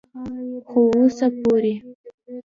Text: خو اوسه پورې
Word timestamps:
خو 0.67 0.79
اوسه 0.97 1.27
پورې 1.41 1.73